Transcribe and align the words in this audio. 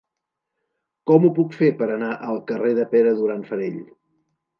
Com 1.09 1.27
ho 1.27 1.29
puc 1.39 1.53
fer 1.57 1.69
per 1.81 1.87
anar 1.97 2.09
al 2.29 2.39
carrer 2.53 2.71
de 2.79 2.87
Pere 2.95 3.13
Duran 3.21 3.45
Farell? 3.51 3.77